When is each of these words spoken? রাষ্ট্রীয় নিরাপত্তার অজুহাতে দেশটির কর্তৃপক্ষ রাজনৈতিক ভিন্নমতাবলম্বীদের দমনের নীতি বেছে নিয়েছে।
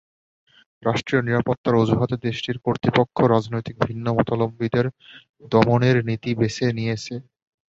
রাষ্ট্রীয় 0.83 1.21
নিরাপত্তার 1.23 1.79
অজুহাতে 1.81 2.15
দেশটির 2.25 2.57
কর্তৃপক্ষ 2.65 3.17
রাজনৈতিক 3.25 3.75
ভিন্নমতাবলম্বীদের 3.81 4.85
দমনের 5.51 5.97
নীতি 6.07 6.31
বেছে 6.39 6.65
নিয়েছে। 6.77 7.15